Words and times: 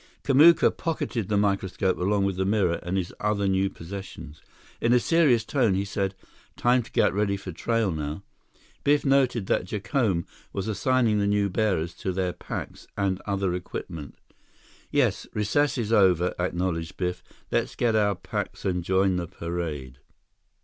Kamuka 0.23 0.75
pocketed 0.75 1.29
the 1.29 1.37
microscope 1.37 1.95
along 1.99 2.25
with 2.25 2.35
the 2.35 2.43
mirror 2.43 2.79
and 2.81 2.97
his 2.97 3.13
other 3.19 3.47
new 3.47 3.69
possessions. 3.69 4.41
In 4.81 4.93
a 4.93 4.99
serious 4.99 5.45
tone, 5.45 5.75
he 5.75 5.85
said, 5.85 6.15
"Time 6.57 6.81
to 6.81 6.91
get 6.91 7.13
ready 7.13 7.37
for 7.37 7.51
trail 7.51 7.91
now." 7.91 8.23
Biff 8.83 9.05
noted 9.05 9.45
that 9.45 9.65
Jacome 9.65 10.25
was 10.53 10.67
assigning 10.67 11.19
the 11.19 11.27
new 11.27 11.49
bearers 11.51 11.93
to 11.97 12.11
their 12.11 12.33
packs 12.33 12.87
and 12.97 13.21
other 13.27 13.53
equipment. 13.53 14.17
"Yes, 14.89 15.27
recess 15.35 15.77
is 15.77 15.93
over," 15.93 16.33
acknowledged 16.39 16.97
Biff. 16.97 17.21
"Let's 17.51 17.75
get 17.75 17.95
our 17.95 18.15
packs 18.15 18.65
and 18.65 18.83
join 18.83 19.17
the 19.17 19.27
parade." 19.27 19.99